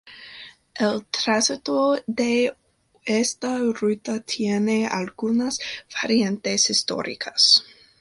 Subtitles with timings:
[0.73, 2.55] El trazado de
[3.05, 5.59] esta ruta tiene algunas
[6.01, 7.63] variantes históricas.